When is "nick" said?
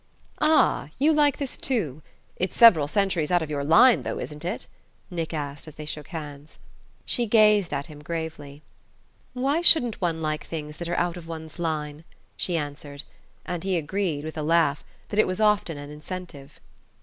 5.11-5.31